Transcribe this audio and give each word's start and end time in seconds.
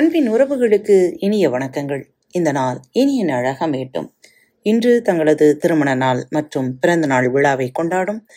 அன்பின் 0.00 0.32
உறவுகளுக்கு 0.32 1.12
இனிய 1.16 1.50
வணக்கங்கள். 1.50 2.02
இந்த 2.30 2.52
நாள் 2.52 2.80
இனிய 2.92 3.24
நாளாக 3.24 3.66
மேட்டும் 3.66 4.06
இன்று 4.62 5.02
தங்களது 5.02 5.56
திருமண 5.56 5.94
நாள் 5.94 6.26
மற்றும் 6.30 6.78
பிறந்த 6.78 7.06
நாள் 7.06 7.30
விழாவை 7.30 7.70
கொண்டாடும் 7.70 8.28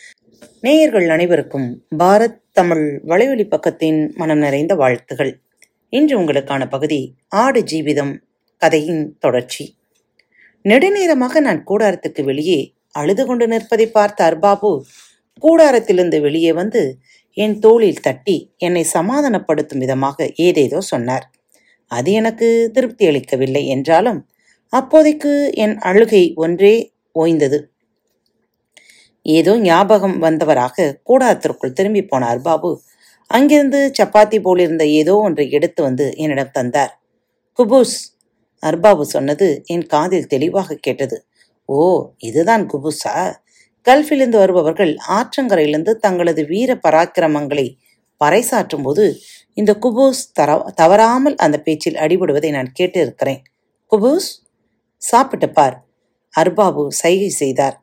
நேயர்கள் 0.60 1.08
அனைவருக்கும் 1.08 1.86
பாரத் 1.98 2.40
தமிழ் 2.52 3.02
வலைவழி 3.06 3.46
பக்கத்தின் 3.46 4.14
மனம் 4.14 4.38
நிறைந்த 4.38 4.74
வாழ்த்துகள். 4.74 5.40
இன்று 5.88 6.18
உங்களுக்கான 6.20 6.68
பகுதி 6.68 7.14
ஆடு 7.28 7.62
ஜீவிதம் 7.62 8.18
கதையின் 8.56 9.16
தொடர்ச்சி. 9.18 9.76
நெடுநேரமாக 10.62 11.40
நான் 11.40 11.64
கூடாரத்துக்கு 11.66 12.24
வெளியே 12.24 12.72
அழுது 12.90 13.26
கொண்டு 13.26 13.46
நிற்பதை 13.46 13.86
பார்த்த 13.86 14.30
அர்பாபு 14.30 14.82
கூடாரத்திலிருந்து 15.42 16.20
வெளியே 16.20 16.52
வந்து 16.52 16.98
என் 17.32 17.58
தோளில் 17.58 18.00
தட்டி 18.00 18.52
என்னை 18.56 18.82
சமாதானப்படுத்தும் 18.82 19.78
விதமாக 19.78 20.32
ஏதேதோ 20.34 20.80
சொன்னார். 20.80 21.30
அது 21.94 22.10
எனக்கு 22.12 22.48
திருப்தி 22.72 23.04
அளிக்கவில்லை 23.06 23.62
என்றாலும் 23.66 24.20
அப்போதைக்கு 24.72 25.32
என் 25.54 25.76
அழுகை 25.80 26.24
ஒன்றே 26.34 26.74
ஓய்ந்தது. 27.14 27.58
ஏதோ 29.26 29.52
ஞாபகம் 29.58 30.16
வந்தவராக 30.22 30.86
கூடாரத்திற்குள் 31.08 31.76
திரும்பி 31.78 32.02
போனார் 32.04 32.40
பாபு. 32.42 32.70
அங்கிருந்து 33.30 33.80
சப்பாத்தி 33.98 34.38
போலிருந்த 34.38 34.84
ஏதோ 35.00 35.14
ஒன்றை 35.18 35.46
எடுத்து 35.50 35.80
வந்து 35.82 36.06
என்னிடம் 36.16 36.52
தந்தார். 36.52 36.92
குபூஸ் 37.58 37.96
அர்பாபு 38.62 39.04
சொன்னது 39.14 39.46
என் 39.66 39.86
காதில் 39.86 40.30
தெளிவாக 40.34 40.78
கேட்டது. 40.86 41.16
ஓ 41.68 41.76
இதுதான் 42.18 42.64
குபூஸா? 42.72 43.14
கல்ஃபிலிருந்து 43.86 44.38
வருபவர்கள் 44.42 44.92
ஆற்றங்கரையிலிருந்து 45.08 45.92
தங்களது 45.96 46.42
வீர 46.44 46.70
பராக்கிரமங்களை 46.88 47.66
பறைசாற்றும் 48.24 48.84
போது 48.86 49.04
இந்த 49.60 49.72
குபூஸ் 49.84 50.22
தர 50.38 50.50
தவறாமல் 50.80 51.36
அந்த 51.44 51.56
பேச்சில் 51.66 52.00
அடிபடுவதை 52.04 52.50
நான் 52.56 52.70
கேட்டு 52.78 52.98
இருக்கிறேன் 53.04 53.40
குபூஸ் 53.92 54.28
சாப்பிட்டு 55.02 55.48
பார். 55.56 55.76
அர்பாபு 56.34 56.82
சைகை 57.00 57.30
செய்தார். 57.40 57.76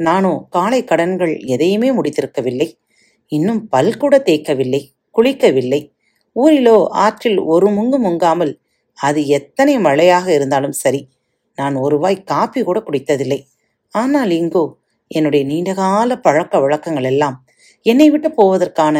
நானோ 0.00 0.32
காலை 0.56 0.80
கடன்கள் 0.90 1.34
எதையுமே 1.54 1.90
முடித்திருக்கவில்லை. 1.98 2.68
இன்னும் 3.32 3.60
பல் 3.72 3.94
கூட 4.02 4.14
தேய்க்கவில்லை 4.28 4.80
குளிக்கவில்லை. 5.14 5.80
ஊரிலோ 6.36 6.76
ஆற்றில் 7.04 7.38
ஒரு 7.52 7.68
முங்கு 7.76 7.98
முங்காமல் 8.06 8.52
அது 8.98 9.20
எத்தனை 9.38 9.74
மழையாக 9.86 10.26
இருந்தாலும் 10.36 10.76
சரி 10.82 11.00
நான் 11.58 11.76
ஒரு 11.84 11.96
வாய் 12.02 12.18
காப்பி 12.32 12.60
கூட 12.62 12.78
குடித்ததில்லை. 12.86 13.40
ஆனால் 13.94 14.32
இங்கோ 14.40 14.64
என்னுடைய 15.10 15.42
நீண்டகால 15.50 16.12
பழக்க 16.26 16.58
வழக்கங்கள் 16.64 17.08
எல்லாம் 17.12 17.36
என்னை 17.86 18.08
விட்டு 18.12 18.28
போவதற்கான 18.38 18.96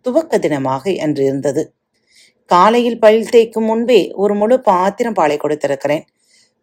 துவக்க 0.00 0.38
தினமாக 0.38 1.00
அன்று 1.00 1.24
இருந்தது. 1.24 1.72
காலையில் 2.44 2.98
பயில் 2.98 3.28
தேய்க்கும் 3.28 3.68
முன்பே 3.70 4.10
ஒரு 4.12 4.34
முழு 4.34 4.60
பாத்திரம் 4.60 5.12
பாலை 5.12 5.36
கொடுத்திருக்கிறேன். 5.36 6.04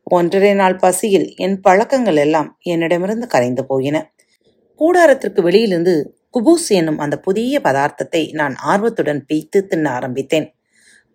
ஒன்றரை 0.04 0.54
நாள் 0.54 0.76
பசியில் 0.76 1.36
என் 1.36 1.62
பழக்கங்கள் 1.62 2.16
எல்லாம் 2.16 2.58
என்னிடமிருந்து 2.64 3.28
கரைந்து 3.28 3.66
போயின. 3.66 4.12
கூடாரத்திற்கு 4.76 5.42
வெளியிலிருந்து 5.42 6.16
குபூஸ் 6.32 6.70
என்னும் 6.70 6.98
அந்த 6.98 7.20
புதிய 7.20 7.60
பதார்த்தத்தை 7.64 8.34
நான் 8.34 8.56
ஆர்வத்துடன் 8.56 9.26
பீத்து 9.28 9.68
தின்ன 9.68 9.92
ஆரம்பித்தேன். 9.92 10.54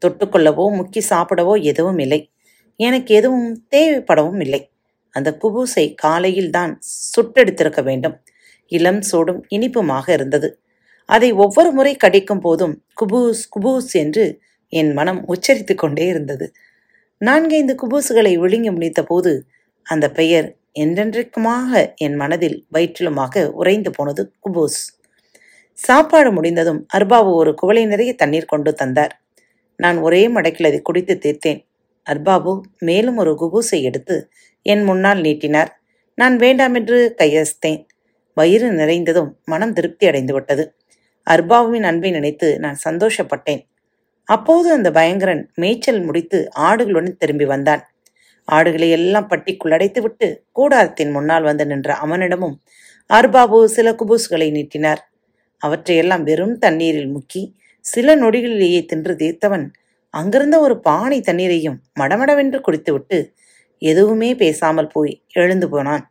தொட்டுக்கொள்ளவோ 0.02 0.64
முக்கி 0.78 1.02
சாப்பிடவோ 1.10 1.62
எதுவும் 1.62 1.98
இல்லை. 1.98 2.30
எனக்கு 2.76 3.14
எதுவும் 3.14 3.64
தேவைப்படவும் 3.70 4.40
இல்லை. 4.40 4.70
அந்த 5.10 5.38
குபூஸை 5.42 5.94
காலையில் 5.94 6.50
தான் 6.50 6.78
சுட்டெடுத்திருக்க 7.14 7.82
வேண்டும். 7.82 8.22
இளம் 8.66 9.00
சூடும் 9.00 9.46
இனிப்புமாக 9.50 10.12
இருந்தது. 10.12 10.61
அதை 11.04 11.32
ஒவ்வொரு 11.32 11.70
முறை 11.70 11.96
கடிக்கும் 11.96 12.40
போதும் 12.40 12.74
குபூஸ் 13.00 13.42
குபூஸ் 13.54 13.92
என்று 13.92 14.40
என் 14.68 14.92
மனம் 14.92 15.24
உச்சரித்து 15.28 15.74
கொண்டே 15.74 16.06
இருந்தது. 16.06 16.52
நான்கைந்து 17.18 17.74
குபூசுகளை 17.82 18.38
விழுங்கி 18.38 18.70
முடித்த 18.70 19.02
போது 19.02 19.46
அந்த 19.82 20.10
பெயர் 20.10 20.56
என்றென்றைக்குமாக 20.72 21.92
என் 21.96 22.14
மனதில் 22.14 22.66
வயிற்றிலுமாக 22.68 23.50
உறைந்து 23.50 23.90
போனது 23.90 24.32
குபூஸ். 24.46 24.80
சாப்பாடு 25.78 26.32
முடிந்ததும் 26.32 26.86
அர்பாவு 26.94 27.30
ஒரு 27.34 27.54
குவளை 27.62 27.86
நிறைய 27.86 28.14
தண்ணீர் 28.14 28.44
கொண்டு 28.44 28.72
தந்தார். 28.72 29.12
நான் 29.76 29.98
ஒரே 29.98 30.28
மடக்கில் 30.28 30.66
அதை 30.66 30.82
குடித்து 30.82 31.14
தீர்த்தேன். 31.14 31.60
அர்பாபு 32.06 32.60
மேலும் 32.78 33.16
ஒரு 33.16 33.32
குபூசை 33.32 33.82
எடுத்து 33.82 34.30
என் 34.62 34.84
முன்னால் 34.84 35.20
நீட்டினார். 35.20 35.70
நான் 36.14 36.36
வேண்டாம் 36.36 36.74
என்று 36.74 37.16
வயிறு 38.36 38.70
நிறைந்ததும் 38.70 39.30
மனம் 39.44 39.72
திருப்தி 39.72 40.06
அடைந்து 40.06 40.32
விட்டது 40.32 40.74
அர்பாவுவின் 41.26 41.82
அன்பை 41.82 42.10
நினைத்து 42.10 42.58
நான் 42.58 42.78
சந்தோஷப்பட்டேன். 42.88 43.62
அப்போது 44.24 44.72
அந்த 44.72 44.90
பயங்கரன் 44.90 45.50
மேய்ச்சல் 45.54 46.02
முடித்து 46.02 46.48
ஆடுகளுடன் 46.58 47.16
திரும்பி 47.16 47.44
வந்தான். 47.44 47.82
ஆடுகளை 48.44 48.90
எல்லாம் 48.90 49.28
பட்டிக்குள் 49.28 49.74
அடைத்துவிட்டு 49.76 50.28
கூடாரத்தின் 50.52 51.10
முன்னால் 51.10 51.42
வந்து 51.42 51.66
நின்ற 51.66 51.94
அவனிடமும் 51.94 52.60
அர்பாபு 53.10 53.64
சில 53.64 53.92
குபூசுகளை 53.92 54.50
நீட்டினார். 54.50 55.02
அவற்றையெல்லாம் 55.62 56.22
வெறும் 56.22 56.58
தண்ணீரில் 56.58 57.10
முக்கி 57.16 57.42
சில 57.84 58.16
நொடிகளிலேயே 58.16 58.84
தின்று 58.84 59.14
தீர்த்தவன் 59.14 59.66
அங்கிருந்த 60.10 60.60
ஒரு 60.60 60.80
பானை 60.80 61.20
தண்ணீரையும் 61.20 61.78
மடமடவென்று 62.00 62.60
குடித்துவிட்டு 62.60 63.18
எதுவுமே 63.78 64.34
பேசாமல் 64.34 64.86
போய் 64.86 65.22
எழுந்து 65.32 65.68
போனான். 65.68 66.04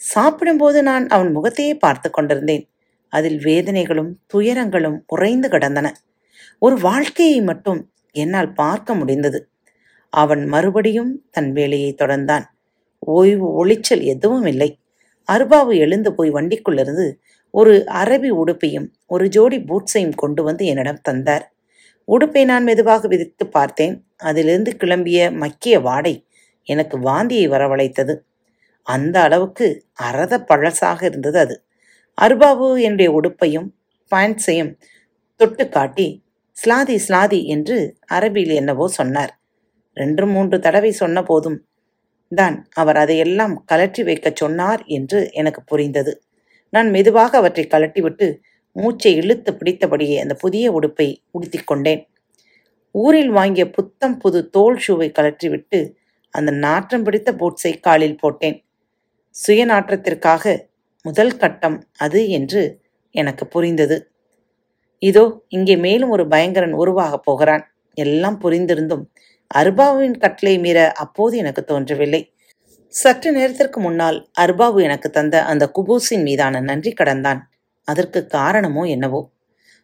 சாப்பிடும்போது 0.00 0.82
நான் 0.82 1.08
அவன் 1.08 1.32
முகத்தையே 1.32 1.74
பார்த்து 1.74 2.10
கொண்டிருந்தேன். 2.10 2.64
அதில் 3.10 3.38
வேதனைகளும் 3.38 4.10
துயரங்களும் 4.34 4.98
உறைந்து 5.06 5.48
கிடந்தன. 5.48 5.88
ஒரு 6.58 6.76
வாழ்க்கையை 6.80 7.40
மட்டும் 7.42 7.80
என்னால் 8.16 8.52
பார்க்க 8.52 8.94
முடிந்தது. 8.94 9.40
அவன் 10.12 10.46
மறுபடியும் 10.46 11.12
தன் 11.30 11.52
வேலையை 11.52 11.94
தொடர்ந்தான். 11.98 12.46
ஓய்வு 12.98 13.48
ஒளிச்சல் 13.52 14.02
எதுவும் 14.04 14.46
இல்லை. 14.46 14.70
அருபாவு 15.28 15.72
எழுந்து 15.76 16.14
போய் 16.14 16.30
வண்டிக்குள்ளிருந்து 16.30 17.06
ஒரு 17.54 17.84
அரபி 17.94 18.30
உடுப்பையும் 18.42 18.88
ஒரு 19.06 19.28
ஜோடி 19.28 19.58
பூட்ஸையும் 19.60 20.14
கொண்டு 20.14 20.42
வந்து 20.42 20.66
என்னிடம் 20.66 21.00
தந்தார். 21.02 21.44
உடுப்பை 22.08 22.44
நான் 22.44 22.64
மெதுவாக 22.64 23.08
விதித்து 23.08 23.46
பார்த்தேன். 23.48 23.94
அதிலிருந்து 24.16 24.70
கிளம்பிய 24.78 25.20
மக்கிய 25.36 25.80
வாடை 25.80 26.14
எனக்கு 26.68 26.96
வாந்தியை 27.00 27.46
வரவழைத்தது. 27.50 28.14
அந்த 28.86 29.16
அளவுக்கு 29.22 29.66
அறத 30.02 30.38
பழசாக 30.44 31.06
இருந்தது 31.06 31.38
அது. 31.38 31.56
அருபாபு 32.20 32.66
என்னுடைய 32.82 33.08
உடுப்பையும் 33.18 33.68
பாண்ட்ஸையும் 34.12 34.72
தொட்டு 35.40 35.68
காட்டி 35.68 36.08
ஸ்லாதி 36.56 36.96
ஸ்லாதி 37.06 37.40
என்று 37.44 37.76
அரபியில் 38.12 38.54
என்னவோ 38.54 38.86
சொன்னார். 38.88 39.32
ரெண்டு 39.96 40.24
மூன்று 40.26 40.56
தடவை 40.60 40.90
சொன்ன 40.92 41.22
போதும் 41.22 41.58
தான் 42.32 42.56
அவர் 42.70 42.96
அதையெல்லாம் 42.96 43.54
கலற்றி 43.72 44.02
வைக்கச் 44.04 44.36
சொன்னார் 44.36 44.82
என்று 44.86 45.30
எனக்கு 45.32 45.60
புரிந்தது. 45.62 46.12
நான் 46.72 46.90
மெதுவாக 46.90 47.32
அவற்றை 47.38 47.64
கலட்டிவிட்டு 47.66 48.26
மூச்சை 48.76 49.12
இழுத்து 49.14 49.50
பிடித்தபடியே 49.54 50.16
அந்த 50.20 50.34
புதிய 50.34 50.66
உடுப்பை 50.72 51.08
உடுத்திக் 51.30 51.66
கொண்டேன். 51.66 52.02
ஊரில் 52.94 53.30
வாங்கிய 53.30 53.64
புத்தம் 53.70 54.16
புது 54.18 54.40
தோல் 54.50 54.78
ஷூவை 54.86 55.08
கலற்றிவிட்டு 55.18 55.80
அந்த 56.34 56.50
நாற்றம் 56.64 57.02
பிடித்த 57.02 57.30
பூட்ஸை 57.32 57.72
காலில் 57.80 58.20
போட்டேன். 58.22 58.56
சுயநாற்றத்திற்காக 59.34 60.44
முதல் 61.04 61.36
கட்டம் 61.36 61.78
அது 61.96 62.28
என்று 62.28 62.62
எனக்கு 63.14 63.46
புரிந்தது. 63.46 63.96
இதோ 65.02 65.24
இங்கே 65.48 65.76
மேலும் 65.76 66.10
ஒரு 66.10 66.28
பயங்கரன் 66.28 66.72
உருவாகப் 66.72 67.24
போகிறான். 67.24 67.64
எல்லாம் 67.94 68.40
புரிந்திருந்தும் 68.40 69.04
அர்பாவின் 69.54 70.16
கட்டளை 70.18 70.58
மீற 70.58 70.78
அப்போது 70.94 71.36
எனக்கு 71.36 71.64
தோன்றவில்லை. 71.64 72.22
சற்று 72.94 73.32
நேரத்திற்கு 73.32 73.80
முன்னால் 73.80 74.18
அர்பாவு 74.40 74.82
எனக்கு 74.82 75.10
தந்த 75.10 75.44
அந்த 75.44 75.64
குபூஸின் 75.78 76.22
மீதான 76.22 76.60
நன்றி 76.60 76.92
கடந்தான். 76.92 77.40
அதற்கு 77.88 78.26
காரணமோ 78.26 78.84
என்னவோ? 78.86 79.20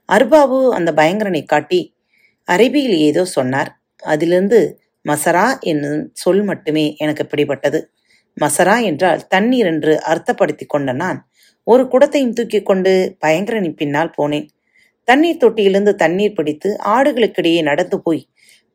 அர்பாவு 0.09 0.59
அந்த 0.71 0.93
பயங்கரனை 0.93 1.45
காட்டி 1.45 1.81
அரபியில் 2.49 2.99
ஏதோ 3.01 3.25
சொன்னார். 3.25 3.71
அதிலிருந்து 4.03 4.61
மசரா 5.05 5.47
என்னும் 5.61 6.11
சொல் 6.13 6.43
மட்டுமே 6.43 6.97
எனக்கு 6.97 7.25
பிடிபட்டது. 7.25 7.81
மசரா 8.41 8.83
என்றால் 8.83 9.27
தண்ணீர் 9.27 9.67
என்று 9.67 10.03
அர்த்தப்படுத்தி 10.07 10.67
கொண்ட 10.67 10.93
நான். 10.93 11.29
ஒரு 11.67 11.83
குடத்தையும் 11.85 12.33
தூக்கி 12.33 12.63
கொண்டு 12.63 13.17
பயங்கரனின் 13.19 13.75
பின்னால் 13.75 14.13
போனேன். 14.19 14.47
தண்ணீர் 15.05 15.43
தொட்டியிலிருந்து 15.45 15.95
தண்ணீர் 15.95 16.33
பிடித்து 16.33 16.77
ஆடுகளுக்கிடையே 16.85 17.63
நடந்து 17.63 18.03
போய் 18.03 18.23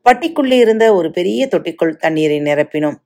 பட்டிக்குள்ளே 0.05 0.57
இருந்த 0.59 0.93
ஒரு 0.93 1.11
பெரிய 1.11 1.47
தொட்டிக்குள் 1.51 1.95
தண்ணீரை 1.95 2.39
நிரப்பினோம். 2.39 2.97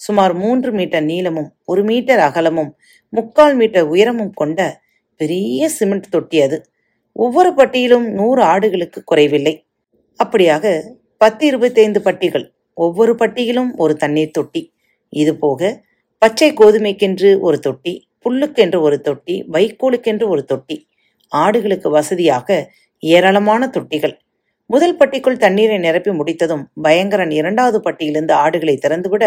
சுமார் 0.00 0.34
மூன்று 0.34 0.72
மீட்டர் 0.72 1.04
நீளமும் 1.04 1.50
ஒரு 1.64 1.82
மீட்டர் 1.84 2.18
அகலமும் 2.18 2.70
முக்கால் 3.12 3.54
மீட்டர் 3.54 3.86
உயரமும் 3.86 4.32
கொண்ட 4.32 4.80
பெரிய 5.20 5.68
சிமெண்ட் 5.68 6.08
தொட்டி 6.10 6.42
அது. 6.42 6.58
ஒவ்வொரு 7.12 7.54
பட்டியிலும் 7.54 8.06
நூறு 8.10 8.42
ஆடுகளுக்கு 8.42 9.00
குறைவில்லை. 9.04 9.54
அப்படியாக 10.24 10.82
பத்து 11.16 11.46
இருபத்தைந்து 11.46 12.00
பட்டிகள் 12.04 12.46
ஒவ்வொரு 12.74 13.14
பட்டியிலும் 13.14 13.70
ஒரு 13.76 13.96
தண்ணீர் 13.96 14.30
தொட்டி. 14.30 14.62
இதுபோக 15.12 15.60
பச்சை 16.22 16.48
கோதுமைக்கென்று 16.52 17.30
ஒரு 17.40 17.58
தொட்டி 17.58 17.92
புல்லுக்கென்று 18.24 18.78
ஒரு 18.80 18.96
தொட்டி 19.00 19.34
வைக்கோலுக்கென்று 19.52 20.26
ஒரு 20.28 20.44
தொட்டி 20.44 20.76
ஆடுகளுக்கு 21.32 21.88
வசதியாக 21.90 22.48
ஏராளமான 23.02 23.62
தொட்டிகள். 23.66 24.14
முதல் 24.70 24.96
பட்டிக்குள் 24.96 25.36
தண்ணீரை 25.36 25.76
நிரப்பி 25.78 26.10
முடித்ததும் 26.10 26.64
பயங்கரன் 26.82 27.30
இரண்டாவது 27.30 27.78
பட்டியிலிருந்து 27.80 28.34
ஆடுகளை 28.44 28.74
திறந்துவிட 28.86 29.24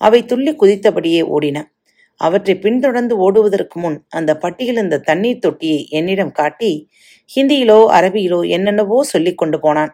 அவை 0.00 0.20
துள்ளி 0.24 0.52
குதித்தபடியே 0.54 1.22
ஓடின. 1.34 1.58
அவற்றை 2.20 2.54
பின்தொடர்ந்து 2.58 3.14
ஓடுவதற்கு 3.18 3.80
முன் 3.80 3.98
அந்த 4.08 4.30
பட்டியில் 4.36 4.76
இருந்த 4.76 4.98
தண்ணீர் 4.98 5.42
தொட்டியை 5.46 5.80
என்னிடம் 5.88 6.32
காட்டி 6.32 6.72
ஹிந்தியிலோ 7.30 7.80
அரபியிலோ 7.98 8.40
என்னென்னவோ 8.48 8.98
சொல்லிக் 9.02 9.38
கொண்டு 9.38 9.58
போனான். 9.60 9.92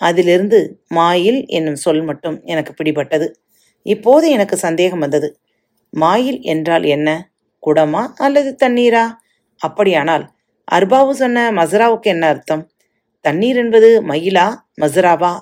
அதிலிருந்து 0.00 0.58
மாயில் 0.88 1.40
என்னும் 1.48 1.80
சொல் 1.86 2.02
மட்டும் 2.02 2.36
எனக்கு 2.44 2.72
பிடிபட்டது. 2.80 3.28
இப்போது 3.86 4.26
எனக்கு 4.30 4.56
சந்தேகம் 4.56 4.98
வந்தது. 4.98 5.28
மாயில் 5.92 6.40
என்றால் 6.40 6.84
என்ன? 6.84 7.30
குடமா 7.66 8.06
அல்லது 8.16 8.56
தண்ணீரா? 8.64 9.04
அப்படியானால் 9.60 10.24
அர்பாவு 10.72 11.10
சொன்ன 11.10 11.52
மசராவுக்கு 11.52 12.02
என்ன 12.02 12.26
அர்த்தம்? 12.28 12.70
தண்ணீர் 13.20 13.56
என்பது 13.56 14.02
மயிலா 14.02 14.46
மசராவா? 14.80 15.38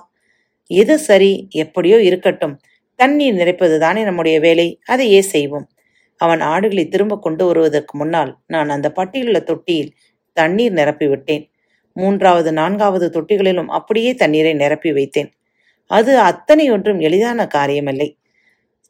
எது 0.71 0.99
சரி 0.99 1.47
எப்படியோ 1.51 2.01
இருக்கட்டும். 2.01 2.59
தண்ணீர் 2.95 3.33
நிறைப்பது 3.33 3.79
தானே 3.79 4.03
நம்முடைய 4.03 4.39
வேலை. 4.39 4.79
அதையே 4.85 5.21
செய்வோம். 5.21 5.67
அவன் 6.17 6.41
ஆடுகளை 6.41 6.87
திரும்ப 6.87 7.19
கொண்டு 7.19 7.45
வருவதற்கு 7.45 7.97
முன்னால் 7.97 8.37
நான் 8.47 8.69
அந்த 8.69 8.91
பட்டியலுள்ள 8.95 9.43
தொட்டியில் 9.43 9.93
தண்ணீர் 10.33 10.73
நிரப்பிவிட்டேன் 10.73 11.43
மூன்றாவது 11.93 12.51
நான்காவது 12.51 13.07
தொட்டிகளிலும் 13.09 13.65
அப்படியே 13.65 14.13
தண்ணீரை 14.13 14.53
நிரப்பி 14.53 14.91
வைத்தேன். 14.91 15.29
அது 15.91 16.19
அத்தனை 16.19 16.71
ஒன்றும் 16.71 16.99
எளிதான 16.99 17.47
காரியமில்லை. 17.53 18.09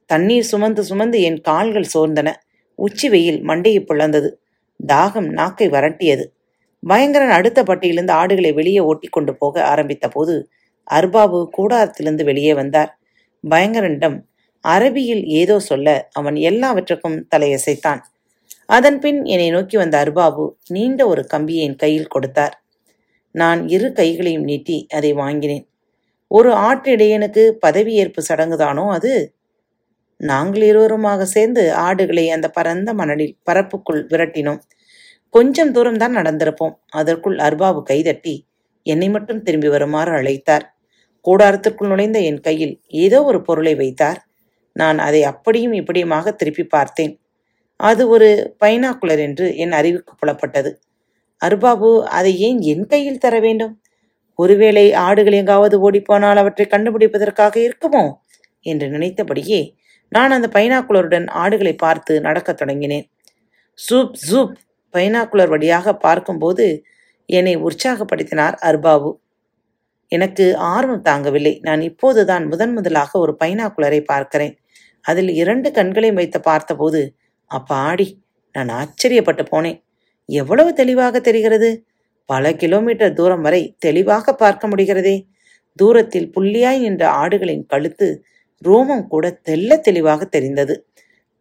தண்ணீர் 0.05 0.43
சுமந்து 0.43 0.83
சுமந்து 0.83 1.21
என் 1.21 1.41
கால்கள் 1.41 1.87
சோர்ந்தன. 1.93 2.33
உச்சி 2.75 3.09
வெயில் 3.09 3.41
மண்டையை 3.43 3.85
பிளந்தது 3.85 4.29
தாகம் 4.87 5.29
நாக்கை 5.29 5.69
வரட்டியது. 5.69 6.23
பயங்கரன் 6.83 7.29
அடுத்த 7.29 7.63
பட்டியிலிருந்து 7.63 8.11
ஆடுகளை 8.11 8.53
வெளியே 8.53 8.79
ஓட்டி 8.79 9.07
கொண்டு 9.07 9.35
போக 9.35 9.63
ஆரம்பித்த 9.65 10.07
போது 10.07 10.49
அர்பாபு 10.91 11.49
கூடாரத்திலிருந்து 11.57 12.23
வெளியே 12.23 12.53
வந்தார். 12.53 12.99
பயங்கரனிடம் 13.43 14.17
அரபியில் 14.67 15.23
ஏதோ 15.23 15.59
சொல்ல 15.59 16.09
அவன் 16.11 16.35
எல்லாவற்றுக்கும் 16.35 17.27
தலையசைத்தான். 17.35 18.01
அதன்பின் 18.65 19.23
என்னை 19.25 19.49
நோக்கி 19.49 19.77
வந்த 19.77 20.03
அர்பாபு 20.03 20.49
நீண்ட 20.69 21.07
ஒரு 21.07 21.27
கம்பியை 21.27 21.65
என் 21.65 21.75
கையில் 21.75 22.07
கொடுத்தார். 22.07 22.55
நான் 23.31 23.67
இரு 23.67 23.93
கைகளையும் 23.93 24.43
நீட்டி 24.43 24.87
அதை 24.93 25.13
வாங்கினேன். 25.13 25.65
ஒரு 26.27 26.51
ஆட்டிடையனுக்கு 26.51 27.43
பதவியேற்பு 27.67 28.21
சடங்குதானோ 28.29 28.85
அது? 28.91 29.34
நாங்கள் 30.19 30.61
இருவருமாக 30.61 31.21
சேர்ந்து 31.25 31.73
ஆடுகளை 31.73 32.29
அந்த 32.29 32.47
பரந்த 32.47 32.93
மணலில் 32.93 33.35
பரப்புக்குள் 33.43 34.01
விரட்டினோம். 34.09 34.61
கொஞ்சம் 35.29 35.71
தூரம் 35.71 35.97
தான் 35.97 36.15
நடந்திருப்போம். 36.15 36.75
அதற்குள் 36.89 37.37
அர்பாபு 37.37 37.81
கைதட்டி 37.83 38.35
என்னை 38.85 39.09
மட்டும் 39.09 39.41
திரும்பி 39.41 39.67
வருமாறு 39.67 40.11
அழைத்தார். 40.11 40.65
கூடாரத்திற்குள் 41.25 41.87
நுழைந்த 41.87 42.19
என் 42.19 42.41
கையில் 42.41 42.73
ஏதோ 42.87 43.23
ஒரு 43.23 43.41
பொருளை 43.41 43.75
வைத்தார். 43.75 44.19
நான் 44.71 44.97
அதை 44.97 45.23
அப்படியும் 45.23 45.73
இப்படியுமாக 45.73 46.31
திருப்பி 46.35 46.63
பார்த்தேன். 46.63 47.13
அது 47.79 48.07
ஒரு 48.07 48.55
பைனாக்குலர் 48.63 49.19
என்று 49.19 49.45
என் 49.55 49.71
அறிவுக்கு 49.71 50.13
புலப்பட்டது. 50.15 50.71
அர்பாபு 51.41 51.89
அதை 52.07 52.39
ஏன் 52.39 52.59
என் 52.61 52.85
கையில் 52.87 53.17
தர 53.17 53.39
வேண்டும்? 53.39 53.73
ஒருவேளை 54.39 54.93
ஆடுகள் 54.93 55.33
எங்காவது 55.33 55.75
ஓடிப்போனால் 55.79 56.35
அவற்றை 56.35 56.65
கண்டுபிடிப்பதற்காக 56.69 57.55
இருக்குமோ? 57.67 58.05
என்று 58.65 58.87
நினைத்தபடியே 58.89 59.59
நான் 60.09 60.31
அந்த 60.31 60.47
பைனாக்குலருடன் 60.53 61.29
ஆடுகளை 61.29 61.73
பார்த்து 61.73 62.21
நடக்கத் 62.21 62.61
தொடங்கினேன். 62.61 63.05
சூப் 63.77 64.15
சூப் 64.29 64.53
பைனாக்குலர் 64.93 65.47
வழியாக 65.47 65.93
பார்க்கும்போது 65.95 66.83
என்னை 67.29 67.57
உற்சாகப்படுத்தினார் 67.57 68.55
அர்பாபு 68.61 69.11
எனக்கு 70.11 70.57
ஆர்வம் 70.57 71.03
தாங்கவில்லை. 71.03 71.57
நான் 71.61 71.81
இப்போதுதான் 71.81 72.47
முதன் 72.47 72.73
முதலாக 72.73 73.19
ஒரு 73.19 73.37
பைனாக்குலரை 73.43 74.01
பார்க்கிறேன். 74.01 74.57
அதில் 75.01 75.29
இரண்டு 75.29 75.71
கண்களையும் 75.71 76.15
வைத்து 76.15 76.39
பார்த்தபோது 76.39 77.15
அப்பாடி 77.51 78.07
நான் 78.53 78.69
ஆச்சரியப்பட்டு 78.69 79.45
போனேன். 79.51 79.83
எவ்வளவு 80.29 80.73
தெளிவாக 80.73 81.19
தெரிகிறது? 81.19 81.85
பல 82.25 82.53
கிலோமீட்டர் 82.53 83.13
தூரம் 83.13 83.41
வரை 83.41 83.75
தெளிவாக 83.79 84.33
பார்க்க 84.35 84.67
முடிகிறதே. 84.67 85.25
தூரத்தில் 85.75 86.31
புள்ளியாய் 86.39 86.79
நின்ற 86.79 87.03
ஆடுகளின் 87.11 87.65
கழுத்து 87.65 88.23
ரோமம் 88.63 89.07
கூட 89.07 89.39
தெல்ல 89.49 89.79
தெளிவாக 89.79 90.25
தெரிந்தது. 90.25 90.87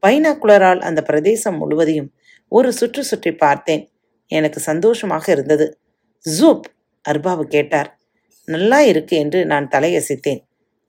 பைனாக்குலரால் 0.07 0.79
அந்த 0.79 1.03
பிரதேசம் 1.03 1.57
முழுவதையும் 1.57 2.13
ஒரு 2.49 2.73
சுற்று 2.73 3.05
சுற்றி 3.05 3.33
பார்த்தேன். 3.35 3.89
எனக்கு 4.27 4.61
சந்தோஷமாக 4.61 5.33
இருந்தது. 5.33 5.79
ஜூப் 6.25 6.65
அர்பாபு 7.09 7.43
கேட்டார். 7.43 7.99
நல்லா 8.45 8.81
இருக்கு 8.81 9.17
என்று 9.17 9.47
நான் 9.47 9.69
தலையசைத்தேன். 9.69 10.41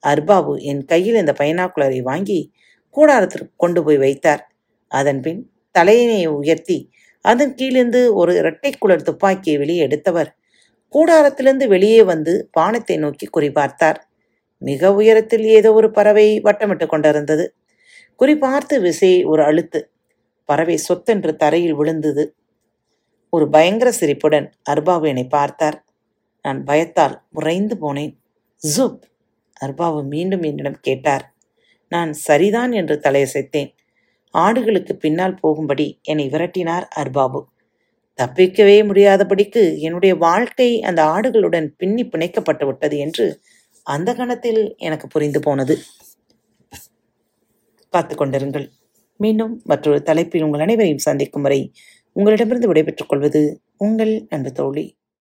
அர்பாபு 0.03 0.61
என் 0.61 0.85
கையில் 0.85 1.15
இந்த 1.15 1.33
பைனாக்குலரை 1.39 2.01
வாங்கி 2.01 2.51
கூடாரத்திற்கு 2.97 3.53
கொண்டு 3.57 3.83
போய் 3.83 3.97
வைத்தார். 3.97 4.43
அதன்பின் 4.87 5.41
தலையினை 5.79 6.27
உயர்த்தி 6.27 6.89
அதன் 7.21 7.55
கீழிருந்து 7.55 8.13
ஒரு 8.13 8.35
இரட்டைக்குளர் 8.35 9.01
துப்பாக்கியை 9.01 9.57
வெளியே 9.57 9.81
எடுத்தவர் 9.81 10.35
கூடாரத்திலிருந்து 10.93 11.67
வெளியே 11.67 12.03
வந்து 12.03 12.49
பானத்தை 12.59 12.97
நோக்கி 12.99 13.27
குறிபார்த்தார். 13.37 13.99
மிக 14.61 14.93
உயரத்தில் 14.93 15.45
ஏதோ 15.49 15.73
ஒரு 15.73 15.91
பறவை 15.91 16.27
வட்டமிட்டு 16.41 16.85
கொண்டிருந்தது. 16.87 17.45
குறிப்பார்த்து 18.19 18.81
விசை 18.81 19.13
ஒரு 19.25 19.43
அழுத்து. 19.43 19.79
பறவை 20.49 20.77
சொத்தென்று 20.77 21.35
தரையில் 21.35 21.73
விழுந்தது. 21.73 22.23
ஒரு 23.33 23.49
பயங்கர 23.49 23.91
சிரிப்புடன் 23.91 24.47
அர்பாபு 24.69 25.07
என்னை 25.07 25.25
பார்த்தார். 25.27 25.77
நான் 26.45 26.63
பயத்தால் 26.63 27.15
உறைந்து 27.31 27.75
போனேன். 27.75 28.13
ஜுப்! 28.61 29.01
அர்பாபு 29.57 30.03
மீண்டும் 30.05 30.43
என்னிடம் 30.43 30.79
கேட்டார். 30.81 31.25
நான் 31.91 32.13
சரிதான் 32.13 32.71
என்று 32.71 33.01
தலையசைத்தேன். 33.03 33.71
ஆடுகளுக்கு 34.33 34.93
பின்னால் 34.95 35.39
போகும்படி 35.41 35.99
என்னை 36.03 36.27
விரட்டினார் 36.29 36.87
அர்பாபு 36.97 37.41
தப்பிக்கவே 38.19 38.77
முடியாதபடிக்கு 38.87 39.63
என்னுடைய 39.79 40.15
வாழ்க்கை 40.17 40.69
அந்த 40.81 41.01
ஆடுகளுடன் 41.05 41.67
பின்னி 41.77 42.03
பிணைக்கப்பட்டு 42.05 42.65
விட்டது 42.65 42.97
என்று 42.97 43.25
அந்த 43.85 44.13
கணத்தில் 44.13 44.61
எனக்கு 44.77 45.07
புரிந்து 45.07 45.39
போனது. 45.39 45.75
காத்து 47.89 48.13
கொண்டிருங்கள். 48.15 48.67
மீண்டும் 49.17 49.61
மற்றொரு 49.63 50.03
தலைப்பில் 50.03 50.41
உங்கள் 50.41 50.59
அனைவரையும் 50.59 51.05
சந்திக்கும் 51.07 51.41
வரை 51.41 51.59
உங்களிடமிருந்து 52.11 52.67
விடைபெற்றுக் 52.67 53.09
கொள்வது 53.09 53.41
உங்கள் 53.77 54.13
அன்பு 54.29 54.51
தோழி. 54.51 54.85